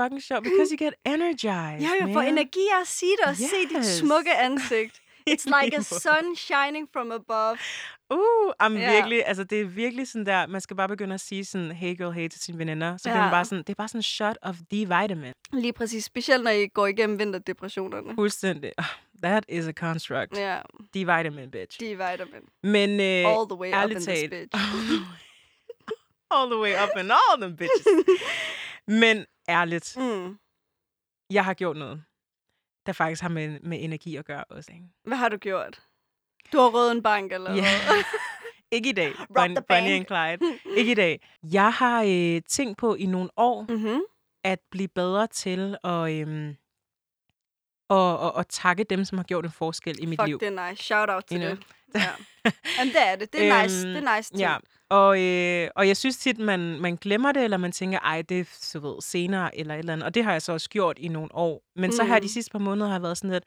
[0.00, 2.12] fucking sjovt, because you get energized, Ja, jeg man.
[2.14, 3.86] får energi af at sige det og se dit Yes.
[3.86, 4.94] smukke ansigt.
[5.30, 7.56] It's like a sun shining from above.
[8.10, 8.18] Uh,
[8.62, 8.92] I'm Ja.
[8.94, 11.96] virkelig, altså det er virkelig sådan der, man skal bare begynde at sige sådan, hey
[11.98, 12.96] girl, hey til sine veninder.
[12.96, 13.14] Så ja.
[13.14, 15.32] bliver man bare sådan, det er bare sådan en shot of D-vitamin.
[15.52, 16.04] Lige præcis.
[16.04, 18.14] Specielt, når I går igennem vinterdepressionerne.
[18.14, 18.72] Fuldstændig.
[18.78, 18.84] Oh,
[19.22, 20.36] that is a construct.
[20.38, 20.58] Ja,
[20.96, 21.78] D-vitamin, bitch.
[21.80, 22.42] D-vitamin.
[22.62, 24.54] Men øh, All the way up in this bitch.
[26.36, 27.86] all the way up in all them bitches.
[28.88, 30.38] Men ærligt, Mm.
[31.30, 32.04] jeg har gjort noget,
[32.86, 34.72] der faktisk har med, med energi at gøre også.
[34.72, 34.84] Ikke?
[35.04, 35.82] Hvad har du gjort?
[36.52, 37.62] Du har røvet en bank, eller hvad?
[38.72, 39.12] Ikke i dag,
[39.56, 40.06] the Bonnie and.
[40.06, 40.58] Clyde.
[40.78, 41.28] Ikke i dag.
[41.52, 44.00] Jeg har øh, tænkt på i nogle år mm-hmm.
[44.44, 46.56] at blive bedre til at, øhm,
[47.88, 50.40] og, og, og takke dem, som har gjort en forskel i mit Fuck, liv.
[50.40, 50.84] det er nice.
[50.84, 51.56] Shout out til You know.
[51.56, 51.66] det.
[51.94, 52.10] Ja.
[52.78, 53.32] Jamen, det er det.
[53.32, 53.86] Det er nice.
[53.86, 54.40] Øhm, Det er nice ting.
[54.40, 54.56] Ja,
[54.90, 58.40] og, øh, og jeg synes tit, man, man glemmer det, eller man tænker, ej, det
[58.40, 60.06] er så ved, senere, eller et eller andet.
[60.06, 61.62] Og det har jeg så også gjort i nogle år.
[61.76, 62.28] Men så har jeg de Mm.
[62.28, 63.44] sidste par måneder har været sådan lidt,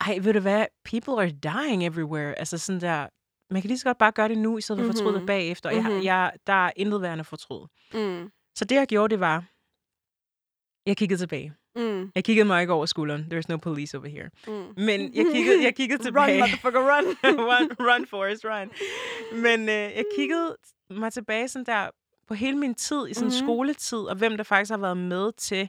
[0.00, 2.38] ej, ved du hvad, people are dying everywhere.
[2.38, 3.06] Altså sådan der,
[3.50, 5.20] man kan lige så godt bare gøre det nu, i stedet for at fortryde det
[5.20, 5.26] Mhm.
[5.26, 5.68] bagefter.
[5.70, 6.04] Og jeg, Mhm.
[6.04, 7.68] jeg, der er intet værende at fortryde.
[7.94, 8.30] Mm.
[8.54, 9.44] Så det, jeg gjorde, det var,
[10.86, 11.54] jeg kiggede tilbage.
[11.76, 12.10] Mm.
[12.14, 13.26] Jeg kiggede mig ikke over skulderen.
[13.32, 14.30] There's no police over here.
[14.46, 14.82] Mm.
[14.84, 16.32] Men jeg kiggede, jeg kiggede tilbage.
[16.32, 17.04] Run, motherfucker, run.
[17.50, 18.70] run, run, Forrest, run.
[19.42, 20.56] Men øh, jeg kiggede
[20.90, 21.90] mig tilbage sådan der
[22.28, 23.46] på hele min tid i sådan mm-hmm.
[23.46, 25.68] skoletid, og hvem der faktisk har været med til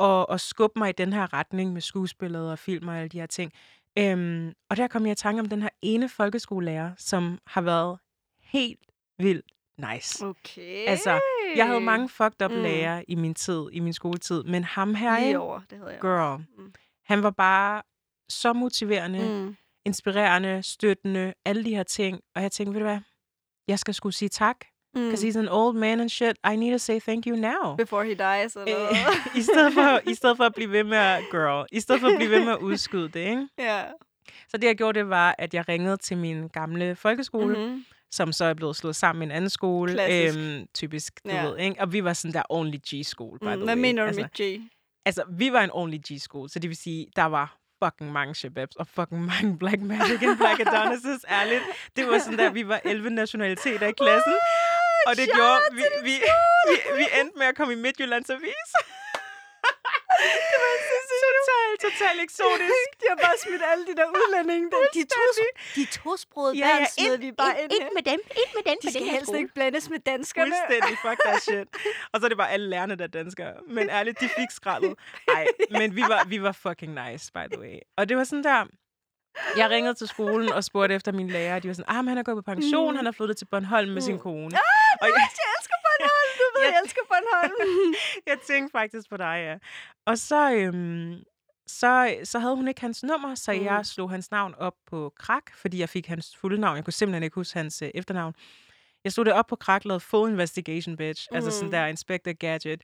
[0.00, 3.20] at, at skubbe mig i den her retning med skuespillet og film og alle de
[3.20, 3.52] her ting.
[3.98, 7.98] Øhm, og der kom jeg i tanke om den her ene folkeskolelærer, som har været
[8.42, 8.80] helt
[9.18, 9.52] vildt
[9.92, 10.26] nice.
[10.26, 10.84] Okay.
[10.86, 11.20] Altså,
[11.56, 12.56] Jeg havde mange fucked up Mm.
[12.56, 12.62] mm.
[12.62, 16.00] lærere i min tid, i min skoletid, men ham her, Lige over, det havde jeg
[16.00, 16.44] girl, også.
[16.58, 16.72] Mm.
[17.06, 17.82] han var bare
[18.28, 19.46] så motiverende, mm.
[19.46, 19.56] Mm.
[19.84, 22.20] inspirerende, støttende, alle de her ting.
[22.36, 22.98] Og jeg tænkte, ved du hvad,
[23.68, 24.56] jeg skal skulle sige tak,
[24.94, 25.00] Mm.
[25.02, 26.36] because he's an old man and shit.
[26.52, 27.76] I need to say thank you now.
[27.76, 29.36] Before he dies, eller hvad?
[29.40, 32.08] I stedet, for, I stedet for at blive ved med at, girl, i stedet for
[32.08, 33.48] at blive ved med at udskyde det, ikke?
[33.58, 33.84] ja.
[34.48, 37.84] Så det, jeg gjorde, det var, at jeg ringede til min gamle folkeskole, mm-hmm.
[38.12, 39.92] Som så er blevet slået sammen med en anden skole.
[39.92, 40.38] Klassisk.
[40.38, 41.44] Øhm, typisk, du Ja.
[41.46, 41.80] ved, ikke?
[41.80, 43.60] Og vi var sådan der only G-skole, by the Mm.
[43.60, 43.64] way.
[43.64, 44.62] Hvad mener du altså, med G?
[45.06, 48.76] Altså, vi var en only G-skole, så det vil sige, der var fucking mange shababs
[48.76, 51.62] og fucking mange Black Magic and Black Adonises, ærligt.
[51.96, 54.34] Det var sådan der, vi var 11 nationaliteter i klassen,
[55.06, 56.14] og det gjorde, vi, vi,
[56.68, 58.70] vi, vi endte med at komme i Midtjyllands Avis.
[60.52, 60.74] Det var
[61.26, 62.88] totalt, totalt eksotisk.
[63.00, 64.70] De har bare smidt alle de der udlændinge.
[64.70, 64.76] Der.
[64.98, 65.42] De, to,
[65.76, 68.76] de tosprogede Ja, ja, smed vi bare ind, ind, ind med dem, ind med dem
[68.82, 70.52] De skal helst ikke blandes med danskerne.
[70.52, 71.68] Fuldstændig, fuck that shit.
[72.12, 73.52] Og så er det bare alle lærerne, der er danskere.
[73.68, 74.94] Men ærligt, de fik skraldet.
[75.28, 75.46] Ej,
[75.80, 77.78] men vi var, vi var fucking nice, by the way.
[77.98, 78.64] Og det var sådan der...
[79.56, 81.58] Jeg ringede til skolen og spurgte efter min lærer.
[81.58, 82.96] De var sådan, ah, men han er gået på pension, Mm.
[82.96, 84.20] han er flyttet til Bornholm med sin Mm.
[84.20, 84.44] kone.
[84.46, 86.17] Ah, Og jeg, jeg elsker Bornholm.
[86.62, 86.66] Ja.
[86.72, 87.94] jeg elsker Bornholm.
[88.26, 89.56] jeg tænkte faktisk på dig, ja.
[90.06, 91.22] Og så, øhm,
[91.66, 93.64] så, så havde hun ikke hans nummer, så Mm.
[93.64, 96.76] jeg slog hans navn op på krak, fordi jeg fik hans fulde navn.
[96.76, 98.34] Jeg kunne simpelthen ikke huske hans øh, efternavn.
[99.04, 101.28] Jeg slog det op på krak, lavede full investigation, bitch.
[101.30, 101.36] Mm.
[101.36, 101.70] Altså sådan Mm.
[101.70, 102.82] der Inspector Gadget.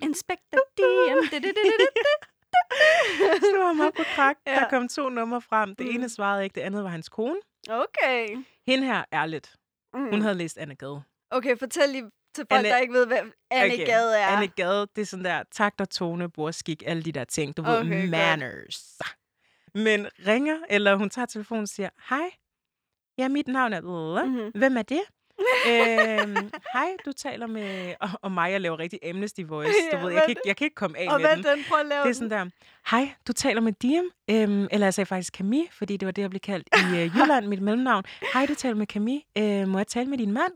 [0.00, 1.18] Inspector DM.
[3.52, 4.36] Slog ham op på krak.
[4.46, 4.54] Ja.
[4.54, 5.74] Der kom to numre frem.
[5.76, 5.94] Det Mm.
[5.94, 7.36] ene svarede ikke, det andet var hans kone.
[7.70, 8.36] Okay.
[8.66, 9.56] Hende her, ærligt,
[9.94, 10.10] Mm.
[10.10, 11.02] hun havde læst Anne Gade.
[11.30, 13.18] Okay, fortæl lige til folk, Anne- der ikke ved, hvad
[13.50, 13.86] Anne Okay.
[13.86, 14.26] Gade er.
[14.26, 17.56] Anne Gade, det er sådan der takt og tone, bordskik, alle de der ting.
[17.56, 18.10] Du ved, Okay, godt.
[18.10, 18.98] manners.
[19.74, 22.30] Men ringer, eller hun tager telefonen og siger, hej,
[23.18, 23.80] ja, mit navn er...
[24.24, 24.50] Mhm.
[24.54, 25.00] Hvem er det?
[25.70, 27.94] øhm, hej, du taler med...
[28.00, 29.72] Og, og mig, jeg laver rigtig Amnesty Voice.
[29.92, 31.44] Du Ja, ved, jeg kan, ikke, jeg kan ikke komme af Og med den.
[31.44, 31.64] den?
[31.68, 32.46] Prøv at lave Det er sådan der,
[32.90, 36.22] hej, du taler med Diem, øhm, eller jeg sagde faktisk Camille, fordi det var det,
[36.22, 38.04] jeg blev kaldt i øh, Jylland, mit mellemnavn.
[38.32, 40.52] Hej, du taler med Camille, øh, må jeg tale med din mand?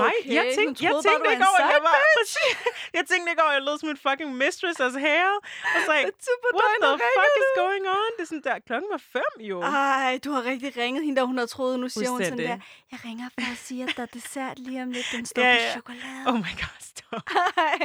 [0.00, 0.12] Mig?
[0.24, 1.94] Okay, jeg tænkte, jeg bare, tænkte var ikke over, at jeg var...
[2.98, 5.34] Jeg tænkte ikke over, at jeg lød som en fucking mistress as hell.
[5.74, 8.10] Og så like, Super what the fuck is going on?
[8.16, 9.56] Det er sådan der, klokken var fem jo.
[9.60, 11.80] Ej, du har rigtig ringet hende, der hun har troet.
[11.80, 12.56] Nu siger hun sådan der,
[12.92, 15.06] jeg ringer for at sige, at der er dessert lige om lidt.
[15.12, 15.72] Den står på ja.
[15.72, 16.22] chokolade.
[16.26, 17.22] Oh my god, stop.
[17.56, 17.78] Ej.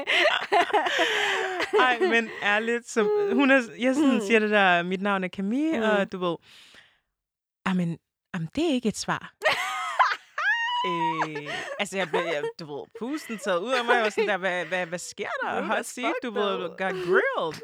[1.80, 3.04] Ej, men ærligt, så
[3.34, 4.22] hun er, jeg sådan Mm.
[4.28, 5.84] siger det der, mit navn er Camille, Mm.
[6.00, 6.36] og du ved,
[7.68, 7.98] jamen,
[8.34, 9.32] jamen, det er ikke et svar.
[10.86, 14.38] øh, altså, jeg blev, jeg, du ved, pusten taget ud af mig, og sådan der,
[14.38, 15.62] hvad, hvad, hvad sker der?
[15.64, 17.62] Hot as seat, du ved, got grilled.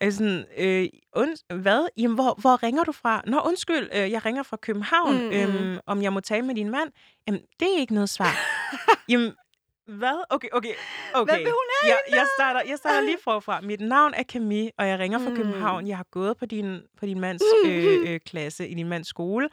[0.00, 1.88] Er sådan, øh, und, hvad?
[1.96, 3.22] Jamen, hvor, hvor ringer du fra?
[3.26, 5.14] Nå, undskyld, øh, jeg ringer fra København.
[5.14, 5.32] Mm, mm.
[5.32, 6.90] Øhm, om jeg må tale med din mand?
[7.26, 8.32] Jamen, det er ikke noget svar.
[9.08, 9.32] Jamen,
[9.86, 10.24] hvad?
[10.30, 10.72] Okay, okay,
[11.14, 11.32] okay.
[11.32, 13.60] Hvad vil hun have jeg, jeg, starter, jeg starter lige forfra.
[13.60, 15.36] Mit navn er Camille, og jeg ringer fra Mm.
[15.36, 15.86] København.
[15.88, 19.48] Jeg har gået på din, på din mands øh, øh, klasse, i din mands skole.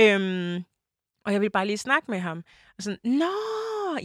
[0.00, 0.64] Øhm,
[1.26, 2.38] og jeg vil bare lige snakke med ham.
[2.76, 3.32] Og sådan, nå,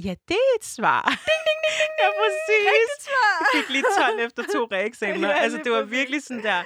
[0.04, 1.02] ja, det er et svar.
[1.08, 3.06] Ding, ding, ding, ding, Ja, præcis.
[3.06, 3.48] Svar.
[3.56, 5.30] fik lige 12 efter to reeksamener.
[5.30, 6.64] Ja, altså, det var virkelig sådan der...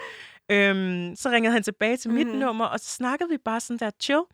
[0.52, 2.36] Øhm, så ringede han tilbage til mit Mhm.
[2.38, 4.20] nummer, og så snakkede vi bare sådan der chill.
[4.20, 4.28] Og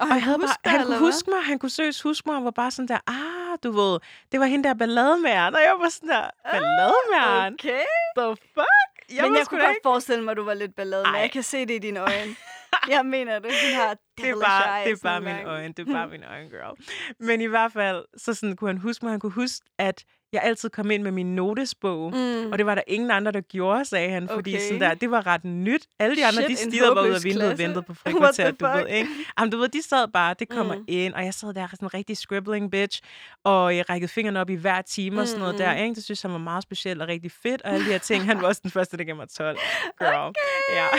[0.00, 2.50] Og jeg havde bare, han kunne huske mig, han kunne seriøst huske mig, og var
[2.50, 3.98] bare sådan der, ah, du ved,
[4.32, 7.82] det var hende der ballademæren, og jeg var sådan der, ballademæren, Okay.
[8.18, 9.16] the fuck?
[9.16, 11.14] Jeg Men jeg kunne da godt ikke- forestille mig, at du var lidt ballade, men
[11.14, 11.20] Ej.
[11.20, 12.36] jeg kan se det i dine øjne.
[12.88, 13.50] jeg mener det.
[13.50, 16.50] Hun har det er bare, det er bare mine øjne, det er bare mine øjne,
[16.50, 16.76] girl.
[17.18, 20.42] Men i hvert fald, så sådan, kunne han huske mig, han kunne huske, at jeg
[20.44, 22.52] altid kom ind med min notesbog, Mm.
[22.52, 24.62] og det var der ingen andre, der gjorde, sagde han, fordi Okay.
[24.62, 25.86] sådan der, det var ret nyt.
[25.98, 28.66] Alle de andre, Shit, de stirrede bare ud af vinduet og ventede på frikvarteret, du
[28.66, 29.08] ved, ikke?
[29.38, 30.80] Jamen, du ved, de sad bare, det kommer Mm.
[30.80, 30.84] mm.
[30.88, 33.02] ind, og jeg sad der sådan en rigtig scribbling bitch,
[33.44, 35.58] og jeg rækkede fingrene op i hver time og sådan noget Mm.
[35.58, 35.94] der, ikke?
[35.94, 38.24] Det synes han var meget specielt og rigtig fedt, og alle de her ting.
[38.24, 39.58] Han var også den første, der gav mig 12.
[39.98, 40.14] Girl.
[40.14, 40.40] Okay.
[40.74, 40.86] Ja.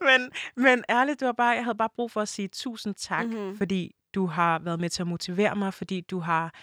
[0.00, 3.26] Men, men ærligt, det var bare, jeg havde bare brug for at sige tusind tak,
[3.26, 3.34] Mhm.
[3.34, 3.58] mm-hmm.
[3.58, 6.54] fordi du har været med til at motivere mig, fordi du har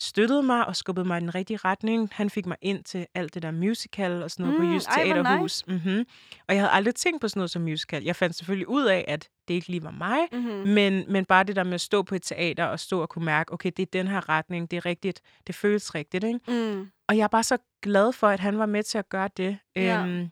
[0.00, 2.08] støttet mig og skubbet mig i den rigtige retning.
[2.12, 4.88] Han fik mig ind til alt det der musical og sådan noget Mm, på Jysk
[4.88, 5.66] ej, hvor Teaterhus.
[5.66, 6.04] Mm-hmm.
[6.48, 8.04] Og jeg havde aldrig tænkt på sådan noget som musical.
[8.04, 10.68] Jeg fandt selvfølgelig ud af, at det ikke lige var mig, Mm-hmm.
[10.72, 13.24] men, men bare det der med at stå på et teater og stå og kunne
[13.24, 16.40] mærke, okay, det er den her retning, det er rigtigt, det føles rigtigt, ikke?
[16.48, 16.90] Mm.
[17.08, 19.58] Og jeg er bare så glad for, at han var med til at gøre det.
[19.76, 20.06] Ja.
[20.06, 20.28] Øhm,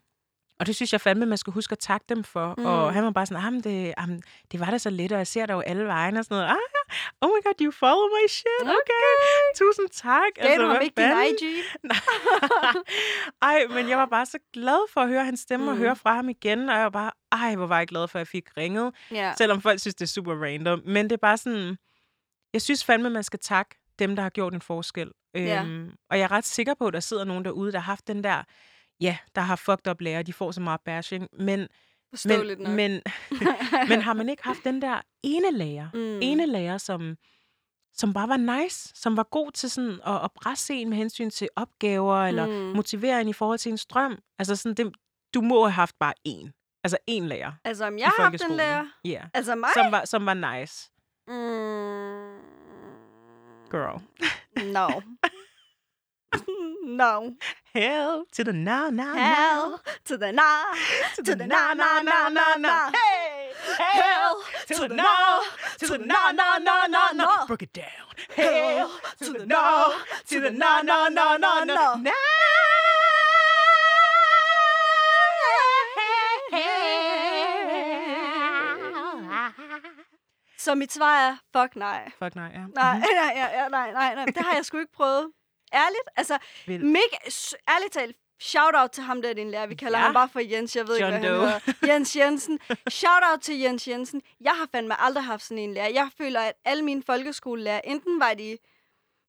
[0.59, 2.55] og det synes jeg fandme, man skal huske at takke dem for.
[2.57, 2.65] Mm.
[2.65, 4.21] Og han var bare sådan, det, jamen,
[4.51, 6.49] det var da så lidt, og jeg ser dig jo alle vejen og sådan noget.
[6.49, 6.57] Ah,
[7.21, 8.45] oh my god, you follow my shit.
[8.61, 9.55] Okay, okay.
[9.55, 10.31] tusind tak.
[10.37, 11.35] Altså, Gav du ham ikke din fanden?
[11.41, 11.63] IG?
[13.49, 15.71] ej, men jeg var bare så glad for at høre hans stemme mm.
[15.71, 16.69] og høre fra ham igen.
[16.69, 18.95] Og jeg var bare, ej, hvor var jeg glad for, at jeg fik ringet.
[19.11, 19.33] Ja.
[19.37, 20.81] Selvom folk synes, det er super random.
[20.85, 21.77] Men det er bare sådan...
[22.53, 25.11] Jeg synes fandme, man skal takke dem, der har gjort en forskel.
[25.33, 25.63] Ja.
[25.63, 28.07] Øhm, og jeg er ret sikker på, at der sidder nogen derude, der har haft
[28.07, 28.43] den der...
[29.01, 30.23] Ja, der har fucked up lærer.
[30.23, 31.27] De får så meget bashing.
[31.39, 31.67] Men,
[32.25, 32.69] men, nok.
[32.69, 33.01] men,
[33.89, 35.89] men har man ikke haft den der ene lærer?
[35.93, 36.19] Mm.
[36.21, 37.15] Ene lærer, som,
[37.93, 38.91] som bare var nice.
[38.95, 42.15] Som var god til sådan at, at presse en med hensyn til opgaver.
[42.25, 42.53] Eller Mm.
[42.75, 44.17] motivere en i forhold til en strøm.
[44.39, 44.93] Altså sådan, det,
[45.33, 46.79] du må have haft bare én.
[46.83, 48.85] Altså én lærer Altså, om jeg har haft en lærer?
[49.05, 49.21] Ja.
[49.33, 49.69] Altså mig?
[49.73, 50.91] Som var, som var nice.
[51.27, 52.35] Mm.
[53.71, 54.01] Girl.
[54.73, 54.87] No.
[57.03, 57.29] no.
[57.75, 60.63] Hell to the now, now, Hell to the nah.
[61.15, 62.89] To the na, na, na, na, na.
[62.91, 65.41] Hey, Hell to the now.
[65.79, 67.45] To the now, now, now, now, now.
[67.47, 67.85] Break it down.
[68.35, 69.91] Hell to the now.
[70.29, 71.95] To the now, now, now, now, now.
[71.95, 72.11] Now.
[80.57, 82.11] Så mit svar er, fuck nej.
[82.19, 82.67] Fuck nej, ja.
[82.75, 83.01] Nej, Mhm.
[83.01, 84.25] nej, ja, nej, nej, nej.
[84.25, 85.31] Det har jeg sgu ikke prøvet.
[85.75, 86.07] Ærligt?
[86.15, 86.37] Altså,
[86.67, 86.83] Vildt.
[86.85, 87.17] mega,
[87.69, 89.67] ærligt talt, shout out til ham der, din lærer.
[89.67, 90.05] Vi kalder Ja.
[90.05, 91.47] ham bare for Jens, jeg ved John ikke, hvad Doe.
[91.49, 91.87] han hedder.
[91.93, 92.59] Jens Jensen.
[92.89, 94.21] Shout out til Jens Jensen.
[94.41, 95.89] Jeg har fandme aldrig haft sådan en lærer.
[95.89, 98.57] Jeg føler, at alle mine folkeskolelærer, enten var de,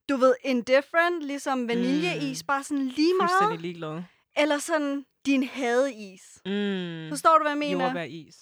[0.09, 4.03] du ved, indifferent, ligesom vaniljeis, bare sådan lige meget, Fuldstændig ligeglad.
[4.37, 6.23] eller sådan din hadeis.
[6.47, 7.09] Mm.
[7.11, 7.85] Forstår du, hvad jeg mener?
[7.85, 8.35] Jordbæris.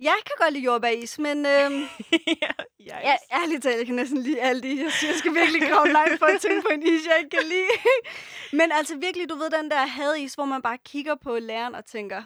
[0.00, 1.80] Jeg kan godt lide jordbæris, men øhm,
[2.42, 4.76] ja, ja, ærligt talt, jeg kan næsten lide alt det.
[4.78, 7.46] Jeg, jeg skal virkelig grave langt for at tænke på en is, jeg ikke kan
[7.48, 7.68] lide.
[8.60, 11.84] men altså virkelig, du ved, den der hadis, hvor man bare kigger på læreren og
[11.84, 12.22] tænker,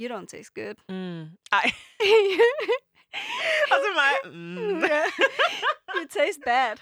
[0.00, 0.76] you don't taste good.
[0.88, 1.22] Mm.
[1.52, 1.66] Ej,
[3.72, 4.34] og så mig.
[4.34, 4.82] Mm.
[5.96, 6.76] you taste bad.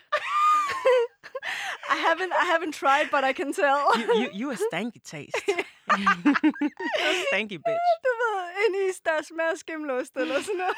[1.94, 3.80] I haven't, I haven't tried, but I can tell.
[3.99, 5.37] You, you, you a stanky taste.
[7.28, 7.87] stanky bitch.
[8.06, 10.76] du ved, en is, der smager skimmelost eller sådan noget.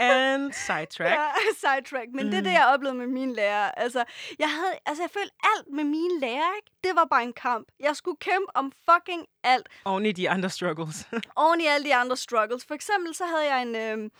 [0.00, 1.14] And sidetrack.
[1.18, 2.08] Ja, sidetrack.
[2.14, 2.30] Men mm.
[2.30, 2.54] det er det, Mm.
[2.54, 3.78] jeg oplevede med mine lærere.
[3.78, 4.04] Altså,
[4.38, 6.70] jeg havde, altså, jeg følte alt med mine lærere, ikke?
[6.84, 7.68] Det var bare en kamp.
[7.80, 9.68] Jeg skulle kæmpe om fucking alt.
[9.84, 11.08] Oven i de andre struggles.
[11.36, 12.64] Oven i alle de andre struggles.
[12.66, 14.10] For eksempel så havde jeg en øhm,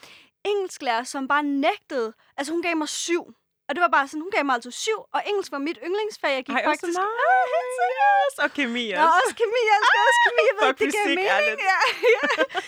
[0.45, 2.13] engelsklærer, som bare nægtede.
[2.37, 3.23] Altså, hun gav mig syv.
[3.69, 6.35] Og det var bare sådan, hun gav mig altså syv, og engelsk var mit yndlingsfag.
[6.35, 6.99] Jeg gik Ej, også faktisk...
[6.99, 7.01] nice.
[7.01, 8.39] Ah, helt seriøst.
[8.45, 9.13] Og kemi også.
[9.23, 9.61] også kemi.
[9.71, 10.43] Jeg elsker også kemi.
[10.49, 11.59] Jeg ved, det gav mening.
[11.71, 11.79] Ja,
[12.15, 12.61] ja.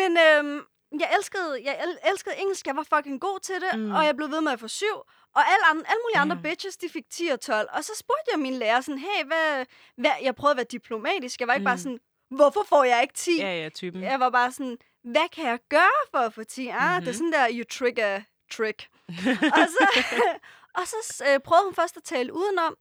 [0.00, 0.56] Men øhm,
[1.02, 2.66] jeg, elskede, jeg el- elskede engelsk.
[2.66, 3.72] Jeg var fucking god til det.
[3.78, 3.94] Mm.
[3.96, 4.96] Og jeg blev ved med at få syv.
[5.36, 6.42] Og alle, andre, alle mulige andre Ja.
[6.42, 7.68] bitches, de fik 10 og 12.
[7.72, 10.10] Og så spurgte jeg min lærer sådan, hey, hvad, hvad...
[10.22, 11.40] Jeg prøvede at være diplomatisk.
[11.40, 11.72] Jeg var ikke mm.
[11.72, 12.00] bare sådan,
[12.30, 13.38] hvorfor får jeg ikke 10?
[13.40, 14.02] Ja, ja, typen.
[14.02, 16.68] Jeg var bare sådan, hvad kan jeg gøre for at få 10?
[16.68, 17.04] Ah, mm-hmm.
[17.04, 17.12] det er Mhm.
[17.12, 18.88] sådan der, you trigger trick.
[19.58, 20.04] og så,
[20.78, 22.76] og så øh, prøvede hun først at tale udenom.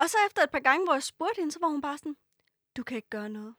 [0.00, 2.16] Og så efter et par gange, hvor jeg spurgte hende, så var hun bare sådan,
[2.76, 3.54] du kan ikke gøre noget.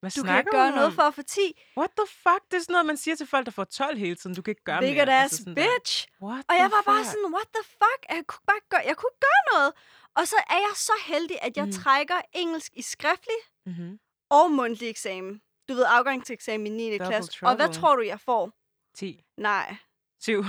[0.00, 1.40] Hvad Du kan ikke gøre noget for at få 10.
[1.76, 2.42] What the fuck?
[2.50, 4.36] Det er sådan noget, man siger til folk, der får 12 hele tiden.
[4.36, 5.02] Du kan ikke gøre Big mere.
[5.02, 5.62] ass Altså sådan der.
[5.78, 6.06] bitch.
[6.22, 7.10] What Og jeg var bare fuck?
[7.12, 8.00] sådan, what the fuck?
[8.16, 9.72] Jeg kunne bare gøre, jeg kunne gøre noget.
[10.14, 11.72] Og så er jeg så heldig, at jeg mm.
[11.72, 13.98] trækker engelsk i skriftlig Mm-hmm.
[14.30, 15.42] og mundtlig eksamen.
[15.68, 16.90] Du ved, afgang til eksamen i 9.
[16.98, 17.38] Double klasse.
[17.42, 18.50] Og hvad tror du, jeg får?
[18.96, 19.24] 10.
[19.36, 19.76] Nej.
[20.20, 20.44] 7.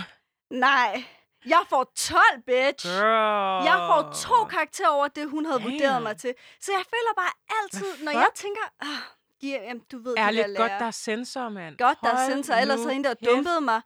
[0.49, 1.03] Nej.
[1.45, 2.85] Jeg får 12, bitch.
[2.88, 3.63] Girl.
[3.65, 6.03] Jeg får to karakterer over det, hun havde vurderet Damn.
[6.03, 6.33] mig til.
[6.61, 8.61] Så jeg føler bare altid, når jeg tænker...
[8.79, 11.77] Ah, er- jamen, du ved, Ærligt der godt, der er sensor, mand.
[11.77, 12.53] Godt, der er sensor.
[12.53, 13.81] Ellers havde en, der dumpede mig.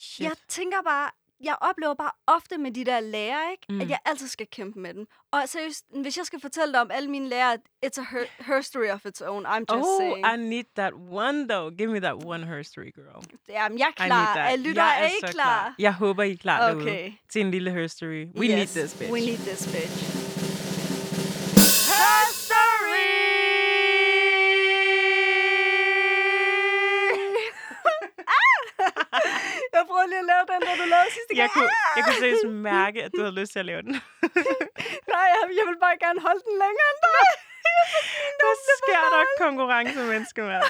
[0.00, 0.24] Shit.
[0.24, 1.10] Jeg tænker bare,
[1.44, 3.64] jeg oplever bare ofte med de der lærere, ikke?
[3.68, 3.80] Mm.
[3.80, 5.06] At jeg altid skal kæmpe med dem.
[5.32, 8.88] Og seriøst, hvis jeg skal fortælle dig om alle mine lærere, it's a her- herstory
[8.90, 10.26] of its own, I'm just Oh, saying.
[10.34, 11.76] I need that one, though.
[11.78, 13.24] Give me that one herstory, girl.
[13.48, 14.36] Jamen, jeg er klar.
[14.36, 15.74] Er lytter, jeg er I så klar?
[15.78, 16.84] Jeg håber, I er klar Okay.
[16.86, 18.26] derude til en lille herstory.
[18.36, 19.12] We need this, bitch.
[19.12, 20.23] We need this, bitch.
[30.04, 31.38] Jeg prøvede lige at lave den, der du lavede sidste gang.
[31.42, 33.94] jeg kunne, jeg kunne seriøst mærke, at du havde lyst til at lave den.
[35.14, 37.26] Nej, jeg, jeg vil bare gerne holde den længere end dig.
[38.40, 40.64] Hvad sker der konkurrencemenneske, mand?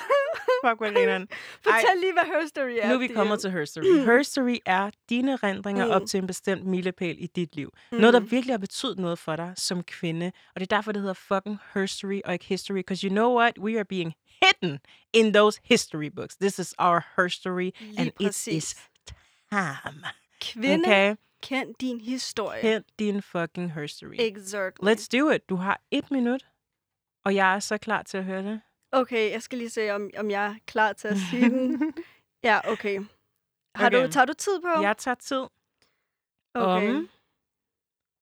[0.64, 1.28] Fuck, hvor grineren.
[1.62, 2.88] Fortæl lige, hvad herstory er.
[2.88, 3.84] Nu er vi kommet til Herstory.
[4.10, 5.90] Herstory er dine rendringer Mm.
[5.90, 7.72] op til en bestemt milepæl i dit liv.
[7.92, 10.26] Noget, der virkelig har betydet noget for dig som kvinde.
[10.54, 12.76] Og det er derfor, det hedder fucking Herstory og ikke History.
[12.76, 13.58] Because you know what?
[13.58, 14.78] We are being hidden
[15.12, 16.36] in those history books.
[16.36, 18.64] This is our Herstory, Lige and it præcis.
[18.72, 18.76] is
[19.50, 20.04] time.
[20.40, 21.16] Kvinde, Okay?
[21.42, 22.60] kend din historie.
[22.62, 24.16] Hent din fucking Herstory.
[24.18, 24.90] Exactly.
[24.90, 25.48] Let's do it.
[25.48, 26.46] Du har et minut,
[27.24, 28.60] og jeg er så klar til at høre det.
[28.92, 31.94] Okay, jeg skal lige se, om, om jeg er klar til at sige den.
[32.44, 33.00] Ja, okay.
[33.74, 34.06] Har Okay.
[34.06, 34.68] du, tager du tid på?
[34.82, 35.46] Jeg tager tid
[36.54, 36.94] okay.
[36.94, 37.08] om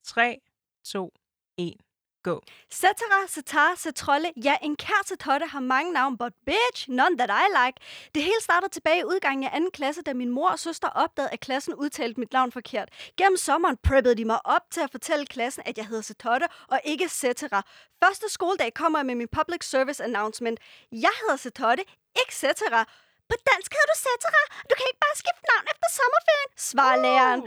[0.05, 0.39] 3,
[0.85, 1.13] 2,
[1.59, 1.75] 1,
[2.23, 2.41] go.
[2.71, 4.33] Cetera, cetar, cetrolle.
[4.45, 7.77] Ja, en kær totte har mange navne, but bitch, none that I like.
[8.15, 11.33] Det hele startede tilbage i udgangen af anden klasse, da min mor og søster opdagede,
[11.33, 12.89] at klassen udtalte mit navn forkert.
[13.19, 16.81] Gennem sommeren preppede de mig op til at fortælle klassen, at jeg hedder Cetotte og
[16.85, 17.63] ikke Cetera.
[18.05, 20.61] Første skoledag kommer jeg med min public service announcement.
[20.93, 21.85] Jeg hedder Cetotte,
[22.21, 22.85] ikke Cetera.
[23.31, 24.43] På dansk hedder du Cetera.
[24.69, 26.21] Du kan ikke bare skifte navn efter sommer
[26.73, 27.41] svarer læreren.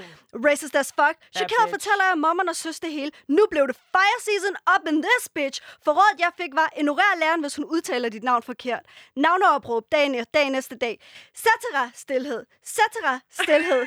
[0.47, 1.15] Racist as fuck.
[1.37, 1.69] Bitch.
[1.75, 3.11] fortæller jeg mommeren og søster det hele.
[3.37, 5.57] Nu blev det fire season up in this bitch.
[5.83, 8.83] For rådet jeg fik var, ignorer læreren, hvis hun udtaler dit navn forkert.
[9.15, 10.95] Navneopråb dagen, dag næste dag.
[11.43, 12.41] Cetera, stilhed.
[12.75, 13.83] Cetera, stilhed.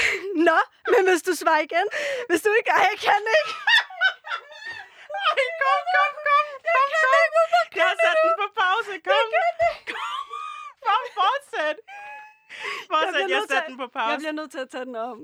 [0.48, 0.58] Nå,
[0.92, 1.86] men hvis du svarer igen.
[2.28, 2.70] Hvis du ikke...
[2.70, 3.52] Ej, jeg kan ikke.
[5.22, 7.22] Ej, kom, kom, kom, kom, kom.
[7.78, 8.92] Jeg har sat den på pause.
[9.08, 9.26] Kom.
[9.92, 10.24] Kom.
[10.86, 11.76] Kom, fortsæt.
[12.92, 14.16] Fortsæt, jeg til satte at- den på Jeg pause.
[14.22, 15.18] bliver nødt til at tage den om.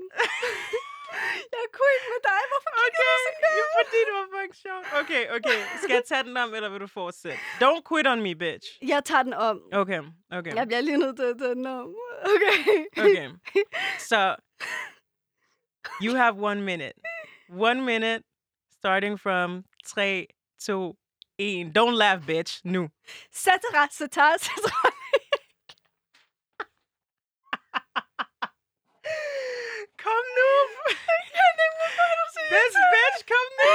[1.57, 2.41] jeg kunne ikke med dig.
[2.51, 3.51] Hvorfor kigger Okay, du sådan der?
[3.59, 4.85] jo, fordi det var fucking sjovt.
[5.01, 5.59] Okay, okay.
[5.81, 7.37] Skal jeg tage den om, eller vil du fortsætte?
[7.63, 8.67] Don't quit on me, bitch.
[8.93, 9.57] Jeg tager den om.
[9.81, 10.01] Okay,
[10.37, 11.87] okay, Jeg bliver lige nødt til at tage den om.
[12.33, 12.57] Okay.
[13.03, 13.27] okay.
[14.11, 14.19] So,
[16.05, 16.93] you have one minute.
[17.69, 18.23] One minute,
[18.79, 20.25] starting from 3,
[20.61, 20.95] 2,
[21.37, 21.71] 1.
[21.77, 22.61] Don't laugh, bitch.
[22.63, 22.89] Nu.
[23.33, 24.91] Cetera, cetera, cetera.
[30.03, 30.51] Kom nu!
[32.53, 33.73] This bitch, kom nu!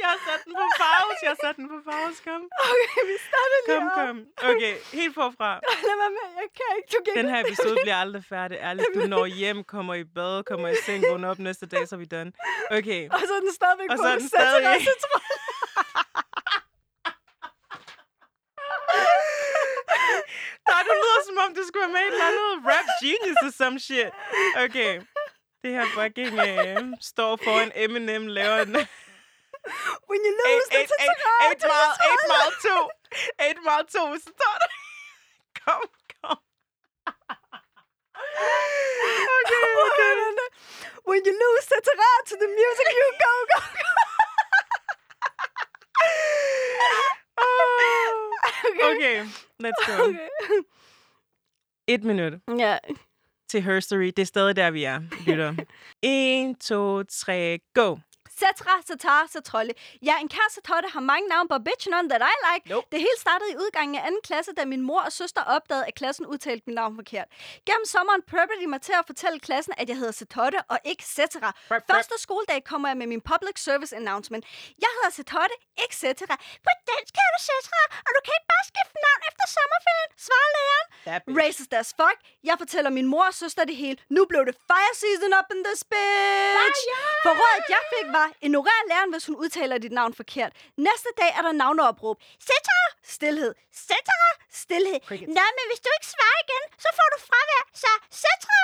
[0.00, 1.78] Jeg har sat den på pause, jeg har sat den på
[2.26, 2.42] kom.
[2.72, 3.92] Okay, vi starter lige Kom, op.
[4.00, 4.16] kom.
[4.50, 5.50] Okay, helt forfra.
[5.88, 6.88] Lad være med, jeg kan ikke.
[6.94, 8.56] Du kan Den her episode bliver aldrig færdig.
[8.68, 11.94] Ærligt, du når hjem, kommer i bad, kommer i seng, vågner op næste dag, så
[11.96, 12.32] er vi done.
[12.78, 13.02] Okay.
[13.14, 15.20] Og så er den stadigvæk Og så er den stadig- cetera.
[20.68, 23.52] Der, du lyder som om, du skulle være med et eller andet rap genius or
[23.62, 24.10] some shit.
[24.64, 24.92] Okay.
[25.62, 28.76] Det her fucking øh, står foran Eminem, laver en...
[30.08, 32.80] When you 8, lose, 8, 8, det er 8 mile, 8 mile 2.
[33.48, 34.70] 8 mile 2, så står der.
[35.64, 35.82] Kom,
[36.20, 36.38] kom.
[39.38, 40.12] Okay, okay.
[41.08, 43.90] When you lose, cetera, to the music, you go, go, go.
[47.40, 48.36] Oh.
[48.94, 49.16] Okay,
[49.60, 49.92] let's go.
[50.04, 50.28] Okay.
[51.88, 52.78] Et minut Ja.
[53.48, 54.06] til Herstory.
[54.16, 55.54] Det er stadig der, vi er, lytter.
[56.02, 57.96] 1, 2, 3, go.
[58.40, 59.72] Cetera, cetar, cetrolle.
[60.08, 62.64] Ja, en kær cetotte har mange navne, but bitch none that I like.
[62.74, 62.86] Nope.
[62.92, 65.94] Det hele startede i udgangen af anden klasse, da min mor og søster opdagede, at
[66.00, 67.28] klassen udtalte mit navn forkert.
[67.68, 71.04] Gennem sommeren preppede de mig til at fortælle klassen, at jeg hedder Cetotte og ikke
[71.16, 71.50] Cetera.
[71.52, 71.94] Prep, prep.
[71.94, 74.44] Første skoledag kommer jeg med min public service announcement.
[74.84, 76.36] Jeg hedder Cetotte, ikke Cetera.
[76.66, 80.50] På dansk hedder du Cetera, og du kan ikke bare skifte navn efter sommerferien, svarer
[80.56, 80.88] læreren.
[81.40, 82.18] Racist as fuck.
[82.48, 83.96] Jeg fortæller min mor og søster det hele.
[84.16, 86.80] Nu blev det fire season up in this bitch.
[87.24, 90.52] For rådet, jeg fik, var, ignorer læreren, hvis hun udtaler dit navn forkert.
[90.88, 92.16] Næste dag er der navneopråb.
[92.48, 93.52] Cetera, stilhed.
[93.88, 94.30] Cetera,
[94.62, 95.00] stilhed.
[95.08, 95.32] Crickets.
[95.40, 97.62] Nej, men hvis du ikke svarer igen, så får du fravær.
[97.82, 97.90] Så
[98.22, 98.62] Cetera.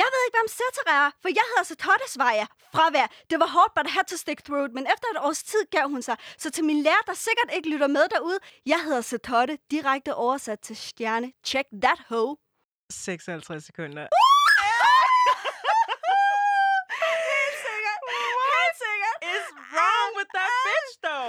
[0.00, 2.48] Jeg ved ikke, hvem Cetera er, for jeg hedder Cetotte, svarer jeg.
[2.74, 3.06] Fravær.
[3.30, 4.72] Det var hårdt, but I had to stick through it.
[4.78, 6.16] Men efter et års tid gav hun sig.
[6.42, 10.60] Så til min lærer, der sikkert ikke lytter med derude, jeg hedder Cetotte, direkte oversat
[10.60, 11.32] til stjerne.
[11.44, 12.36] Check that hoe.
[12.90, 14.06] 56 sekunder.
[20.22, 21.21] with that bitch, though?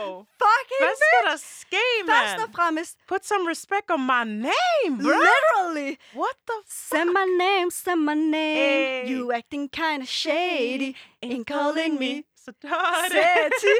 [0.43, 2.55] Fucking Hvad skal der ske, Først og man?
[2.55, 5.13] fremmest, Put some respect on my name, bro.
[5.29, 5.91] literally.
[6.21, 6.57] What the
[6.89, 8.55] Say my name, say my name.
[8.55, 9.11] Hey.
[9.11, 10.91] You acting kind of shady.
[11.25, 12.13] Ain't calling me.
[12.45, 13.11] Så dirty.
[13.11, 13.51] Sæt.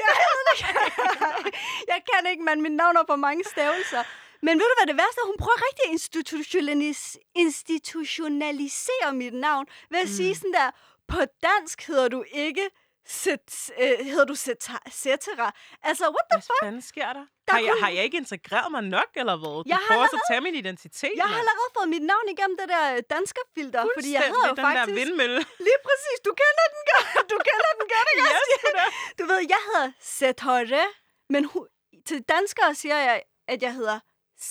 [1.92, 4.02] Jeg kan ikke, men mit navn er på mange stavelser.
[4.42, 5.26] Men ved du hvad det værste er?
[5.26, 10.12] Hun prøver rigtig at institutionalis- institutionalisere mit navn ved at mm.
[10.16, 10.70] sige sådan der,
[11.08, 12.70] på dansk hedder du ikke
[13.06, 14.78] set, øh, hedder du cetera.
[15.02, 15.46] cetera.
[15.88, 16.62] Altså, what the Hvad fuck?
[16.64, 17.24] fanden sker der?
[17.46, 19.54] Der Har jeg, har jeg ikke integreret mig nok, eller hvad?
[19.64, 22.26] Du Jeg prøver så at allerede- tage min identitet, Jeg har allerede fået mit navn
[22.34, 22.84] igennem det der
[23.14, 24.96] danskerfilter, fordi jeg hedder jo den der faktisk...
[25.00, 25.40] vindmølle.
[25.68, 27.06] Lige præcis, du kender den godt.
[27.32, 28.22] Du kender den godt, ikke?
[28.24, 28.84] Yes, også?
[29.18, 30.84] Du ved, jeg hedder Setore,
[31.34, 31.68] men hu-
[32.08, 33.16] til danskere siger jeg,
[33.48, 33.98] at jeg hedder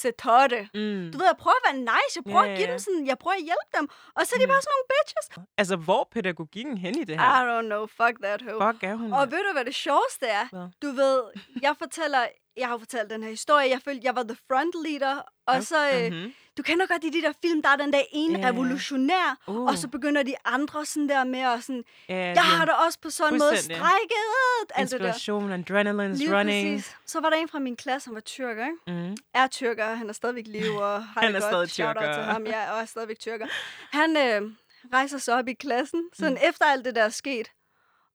[0.02, 0.60] Setore.
[0.74, 1.12] Mm.
[1.12, 2.14] Du ved, jeg prøver at være nice.
[2.18, 3.86] Jeg prøver Ja, at give ja, dem sådan, jeg prøver at hjælpe dem.
[4.18, 4.52] Og så er de Mm.
[4.54, 5.26] bare sådan nogle bitches.
[5.62, 7.60] Altså, hvor er pædagogikken hen i det I her?
[7.60, 7.84] don't know.
[8.00, 8.60] Fuck that hoe.
[8.66, 9.14] Fuck er hun?
[9.14, 10.46] Og ved du, hvad det sjoveste er?
[10.52, 10.68] Hvad?
[10.84, 11.20] Du ved,
[11.62, 12.22] jeg fortæller,
[12.58, 13.70] jeg har jo fortalt den her historie.
[13.70, 15.22] Jeg følte, jeg var the front leader.
[15.48, 16.34] Og så, øh, Mhm.
[16.58, 18.52] du kender godt i de der film, der er den der ene Ja, ja.
[18.52, 19.38] revolutionær.
[19.48, 19.56] Uh.
[19.66, 22.74] Og så begynder de andre sådan der med at sådan, Ja, jeg det- har det
[22.86, 24.80] også på sådan en måde strækket.
[24.80, 26.78] Inspiration, adrenaline running.
[26.78, 26.96] præcis.
[27.06, 29.08] Så var der en fra min klasse, han var tyrker, ikke?
[29.10, 29.18] Mm.
[29.34, 31.52] Er tyrker, han er stadigvæk liv og har Han det er godt.
[31.70, 32.14] stadig tyrker.
[32.14, 33.48] til ham, ja, og er stadigvæk tyrker.
[33.92, 34.52] Han øh,
[34.94, 36.50] rejser sig op i klassen, sådan Mm.
[36.50, 37.48] efter alt det der er sket.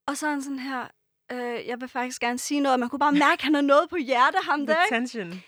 [0.06, 0.86] Og så er han sådan her,
[1.32, 3.62] øh, jeg vil faktisk gerne sige noget, og man kunne bare mærke, at han har
[3.62, 5.42] noget på hjertet, ham der, tension.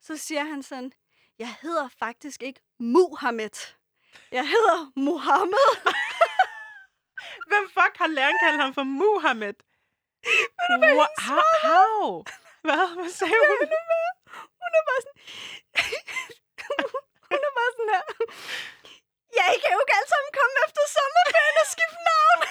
[0.00, 0.92] Så siger han sådan,
[1.38, 3.56] jeg hedder faktisk ikke Muhammed.
[4.32, 5.68] Jeg hedder Mohammed.
[7.48, 9.54] Hvem fuck har læreren kaldt ham for Muhammed?
[10.98, 12.24] Wha- how, how?
[12.66, 12.84] Hvad?
[12.98, 13.58] Hvad sagde hun?
[14.60, 15.18] Hun er bare sådan...
[17.30, 18.02] hun er bare sådan her...
[19.38, 22.40] Ja, I kan jo ikke alle sammen komme efter sommerferien og skifte navn.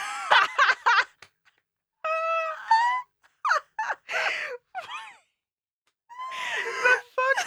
[7.16, 7.40] Fuck.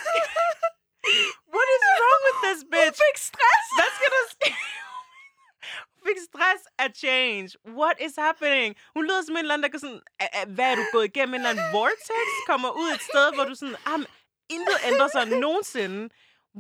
[1.55, 1.83] What is
[2.47, 2.99] this Hun bitch?
[3.05, 3.67] fik stress.
[3.79, 4.49] Hvad skal der ske?
[5.93, 7.49] Hun fik stress af change.
[7.81, 8.71] What is happening?
[8.97, 10.01] Hun lyder som en eller anden, der kan sådan...
[10.25, 11.35] "A- a- Hvad er du gået igennem?
[11.35, 12.27] En eller anden vortex?
[12.51, 13.77] Kommer ud et sted, hvor du sådan...
[13.87, 14.01] Ah,
[14.57, 16.01] intet ændrer sig nogensinde.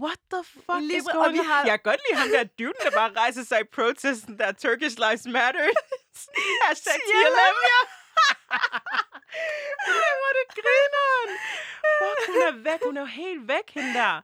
[0.04, 1.46] What the fuck Lige is og going on?
[1.46, 4.52] har- Jeg kan godt lide ham der dude, der bare rejser sig i protesten, der
[4.52, 5.64] Turkish Lives Matter.
[6.64, 7.80] Hashtag TLM, ja.
[10.20, 11.30] Hvor det grineren.
[12.00, 12.80] Fuck, hun er væk.
[12.84, 14.14] Hun er jo helt væk, hende der.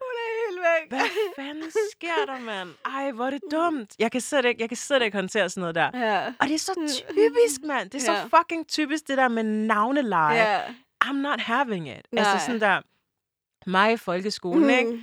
[0.62, 0.88] Væk.
[0.88, 2.68] Hvad fanden sker der, mand?
[2.84, 3.94] Ej, hvor er det dumt.
[3.98, 5.90] Jeg kan slet ikke, jeg kan slet ikke håndtere sådan noget der.
[5.94, 6.26] Ja.
[6.40, 7.90] Og det er så typisk, mand.
[7.90, 8.22] Det er Ja.
[8.22, 10.36] så fucking typisk, det der med navneleje.
[10.52, 10.60] Ja.
[11.04, 12.06] I'm not having it.
[12.12, 12.24] Nej.
[12.24, 12.80] Altså sådan der,
[13.70, 14.90] mig i folkeskolen, ikke?
[14.90, 15.00] Mm.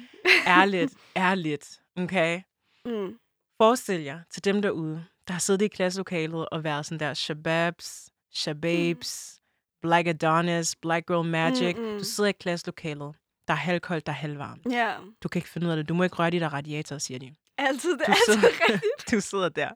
[0.48, 2.42] Ærligt, ærligt, okay?
[2.86, 3.18] Mm.
[3.62, 8.10] Forestil jer til dem derude, der har siddet i klasselokalet og været sådan der shababs,
[8.34, 9.40] shababs,
[9.82, 11.76] black Adonis, black girl magic.
[11.78, 11.98] Mm, mm.
[11.98, 13.16] Du sidder i klasselokalet.
[13.50, 14.62] Der er halvkoldt, der er halvvarmt.
[14.72, 14.94] Ja.
[15.24, 15.90] Du kan ikke finde ud af det.
[15.90, 17.36] Du må ikke røre de der radiatorer, siger de.
[17.58, 19.12] Altid, det er Du altid sidder, rigtigt.
[19.12, 19.70] du sidder der.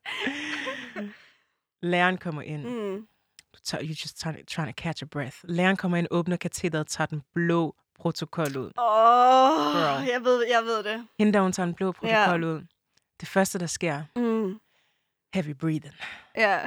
[1.82, 2.64] Læreren kommer ind.
[2.68, 3.08] Mm.
[3.54, 5.38] Du tager, you're just trying, trying to catch a breath.
[5.44, 8.72] Læreren kommer ind, åbner katedret, tager den blå protokol ud.
[8.78, 11.08] Åh, oh, jeg ved, jeg ved det.
[11.20, 12.50] Hende der, hun tager den blå protokol Ja.
[12.50, 12.62] ud.
[13.20, 14.60] Det første, der sker, Mm.
[15.34, 15.94] heavy breathing.
[16.38, 16.60] Ja.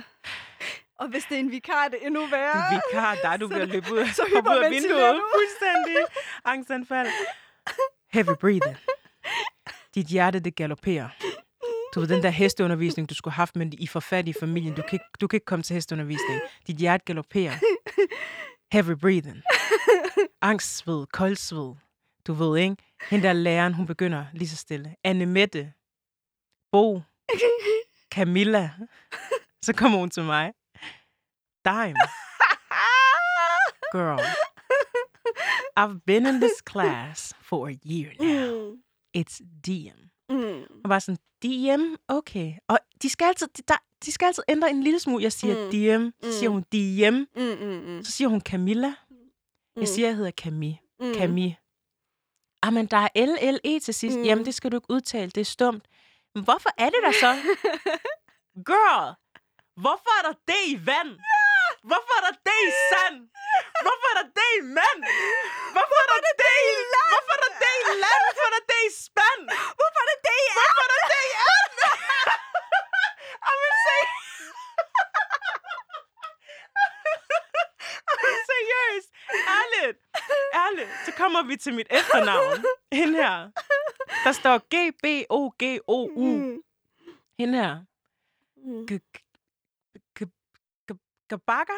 [0.98, 2.56] Og hvis det er en vikar, er det endnu værre.
[2.56, 5.14] Det er vikar, der du Så- bliver løbet ud, så hoppe ud af vinduet.
[5.14, 5.22] du.
[5.34, 6.04] Fuldstændig.
[6.44, 7.08] Angstanfald.
[8.12, 8.76] Heavy breathing.
[9.94, 11.08] Dit hjerte, det galopperer.
[11.94, 14.74] Du ved, den der hesteundervisning, du skulle have haft, men I får fat i familien.
[14.74, 16.40] Du kan, ikke, du kan ikke komme til hesteundervisning.
[16.66, 17.52] Dit hjerte galopperer.
[18.72, 19.42] Heavy breathing.
[20.42, 21.74] Angstsved, koldsved.
[22.26, 22.76] Du ved, ikke?
[23.10, 24.94] Hende der læreren, hun begynder lige så stille.
[25.04, 25.72] Anne Mette.
[26.72, 27.00] Bo.
[28.14, 28.70] Camilla.
[29.62, 30.52] Så kommer hun til mig.
[31.66, 31.96] Dime.
[33.96, 34.20] Girl.
[35.76, 38.72] I've been in this class for a year now.
[38.72, 38.76] Mm.
[39.18, 40.00] It's DM.
[40.30, 40.62] Mm.
[40.84, 41.94] Og bare sådan, DM?
[42.08, 42.52] Okay.
[42.68, 43.74] Og de skal altid, de, der,
[44.04, 45.22] de skal altid ændre en lille smule.
[45.22, 45.70] Jeg siger Mm.
[45.70, 46.54] DM, så siger Mm.
[46.54, 48.04] hun DM, Mm, mm, mm.
[48.04, 48.94] så siger hun Camilla.
[49.10, 49.16] Mm.
[49.80, 50.78] Jeg siger, jeg hedder Camille.
[51.00, 51.14] Mm.
[51.14, 51.56] Camille.
[52.62, 54.18] Ah, men der er LLE til sidst.
[54.18, 54.24] Mm.
[54.24, 55.30] Jamen, det skal du ikke udtale.
[55.30, 55.88] Det er stumt.
[56.34, 57.34] Men hvorfor er det der så?
[58.70, 59.14] Girl,
[59.80, 61.18] hvorfor er der det i vand?
[61.90, 63.16] Hvorfor er der det i sand?
[63.84, 65.00] Hvorfor er der det i mand?
[65.74, 67.10] Hvorfor er der det i land?
[67.12, 68.20] Hvorfor er der det i land?
[68.26, 69.42] Hvorfor er der det i spand?
[69.78, 70.48] Hvorfor er det det, I?
[70.58, 71.72] Hvorfor er der det i and?
[73.46, 73.98] Jamen, se.
[78.08, 79.10] Jamen, seriøst.
[79.58, 79.98] Ærligt.
[80.64, 80.90] Ærligt.
[81.06, 82.64] Så kommer vi til mit efternavn.
[82.92, 83.36] Hende her.
[84.24, 86.26] Der står G-B-O-G-O-U.
[86.26, 86.62] Mm.
[87.38, 87.76] Hende her.
[91.28, 91.76] Gabaga?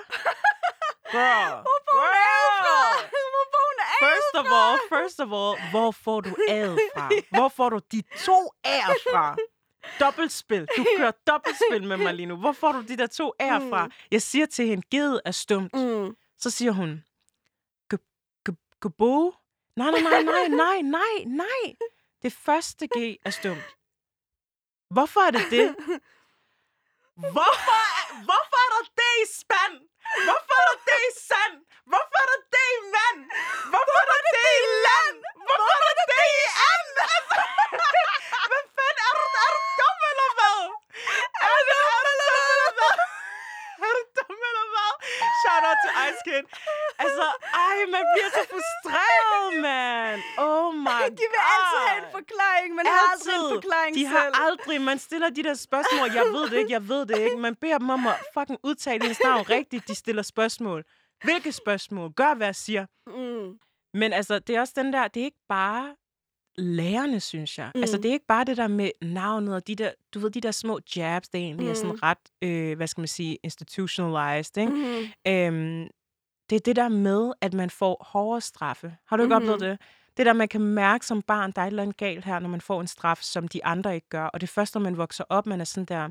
[1.12, 1.62] Girl.
[1.66, 3.08] får hun fra?
[3.34, 7.10] Hvor får hun First of all, first of all, hvor får du æret fra?
[7.38, 9.36] Hvor får du de to ære fra?
[10.00, 10.66] Dobbeltspil.
[10.76, 12.36] Du kører dobbeltspil med mig lige nu.
[12.36, 13.86] Hvor får du de der to fra?
[13.86, 13.92] Mm.
[14.10, 15.74] Jeg siger til hende, givet er stumt.
[15.74, 16.16] Mm.
[16.38, 17.04] Så siger hun,
[17.94, 19.34] "Ge- ge- gebo?
[19.76, 21.74] Nej, nej, nej, nej, nej, nej, nej.
[22.22, 23.76] Det første G er stumt.
[24.90, 25.76] Hvorfor er det det?
[27.18, 29.76] Er- hvorfor er der det i spand?
[30.26, 31.54] Hvorfor er der det i sand?
[31.90, 33.20] Hvorfor er der det i mand?
[33.72, 35.16] Hvorfor er der det i land?
[35.46, 36.38] Hvorfor er der det i?
[36.62, 36.76] Er
[38.50, 40.28] du, er du dum eller?
[41.44, 42.30] Er er du dum eller?
[43.86, 44.92] Er du dum eller?
[45.40, 46.44] Shout out til Ice Kid.
[47.04, 47.24] Altså,
[47.66, 50.14] ej, man bliver så frustreret, man.
[50.38, 51.10] Oh my god.
[51.20, 54.08] De vil altid have en forklaring, men har aldrig en forklaring De selv.
[54.16, 57.36] har aldrig, man stiller de der spørgsmål, jeg ved det ikke, jeg ved det ikke.
[57.36, 60.84] Man beder dem om at fucking udtale hendes navn rigtigt, de stiller spørgsmål.
[61.24, 62.12] Hvilke spørgsmål?
[62.12, 62.86] Gør, hvad jeg siger.
[63.06, 63.58] Mm.
[63.94, 65.94] Men altså, det er også den der, det er ikke bare
[66.58, 67.70] lærerne, synes jeg.
[67.74, 67.80] Mm.
[67.80, 68.02] Altså, Mm.
[68.02, 70.50] det er ikke bare det der med navnet og de der, du ved, de der
[70.50, 71.70] små jabs, det egentlig mm.
[71.70, 71.80] er Mm.
[71.80, 74.72] sådan ret, øh, hvad skal man sige, institutionalized, ikke?
[74.72, 75.08] Mm.
[75.26, 75.32] Mm.
[75.32, 75.88] Øhm,
[76.50, 78.96] det er det der med, at man får hårdere straffe.
[79.06, 79.44] Har du ikke mm-hmm.
[79.46, 79.54] Mhm.
[79.54, 79.86] oplevet det?
[80.16, 82.48] Det der, man kan mærke som barn, der er et eller andet galt her, når
[82.48, 84.24] man får en straf, som de andre ikke gør.
[84.26, 86.08] Og det første, når man vokser op, man er sådan der,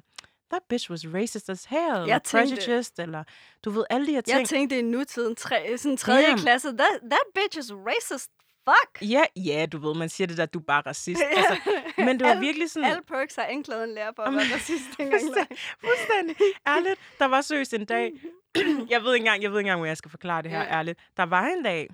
[0.52, 3.24] that bitch was racist as hell, eller Jeg tænkte- prejudiced, eller
[3.66, 4.40] du ved, alle de her ting.
[4.40, 6.40] Jeg tænkte i nutiden, tre, sådan tredje Damn.
[6.40, 8.32] klasse, that, that bitch is racist.
[8.70, 9.10] Fuck.
[9.12, 11.22] Ja, ja, du ved, man siger det der, du er bare racist.
[11.38, 11.58] Altså,
[11.98, 12.90] men det var virkelig sådan...
[12.90, 15.22] Alle perks har anklaget en lærer for at være racist engang.
[15.22, 15.58] Fuldstændig.
[15.80, 16.36] Fuldstændig.
[16.68, 17.00] Ærligt.
[17.20, 18.12] Der var seriøst en dag.
[18.94, 20.78] jeg ved ikke engang, jeg ved ikke engang, hvor jeg skal forklare det her Ja.
[20.78, 21.00] ærligt.
[21.18, 21.88] Der var en dag,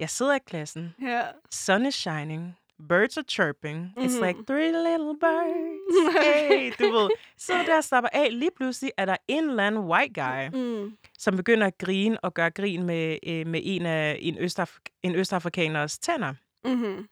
[0.00, 1.22] jeg sidder i klassen, Ja.
[1.50, 2.56] sun is shining,
[2.88, 3.92] birds are chirping.
[3.98, 4.26] It's Mhm.
[4.26, 6.16] like three little birds.
[6.24, 7.08] Hey, du ved.
[7.38, 8.28] Så der slapper af.
[8.30, 10.96] Lige pludselig er der en eller anden white guy, Mm.
[11.18, 15.14] som begynder at grine og gøre grin med, øh, med en af en, østaf- en
[15.14, 16.34] østafrikaners tænder.
[16.64, 17.08] Mm-hmm.